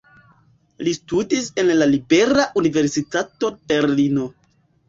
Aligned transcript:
Li 0.85 0.93
studis 0.97 1.51
en 1.63 1.69
la 1.81 1.87
Libera 1.91 2.47
Universitato 2.63 3.55
Berlino. 3.75 4.29